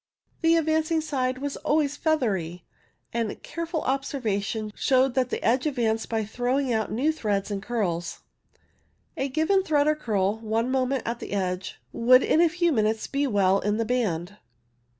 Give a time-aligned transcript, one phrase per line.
[0.41, 2.65] The advancing side was always feathery,
[3.13, 7.61] and careful observation showed that the edge ad vanced by throwing out new threads and
[7.61, 8.21] curls.
[9.15, 13.05] A given thread or curl, one moment at the edge, would in a few minutes
[13.05, 14.37] be well in the band.